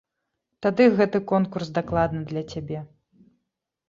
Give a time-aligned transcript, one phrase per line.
[0.65, 2.79] Тады гэты конкурс дакладна для цябе!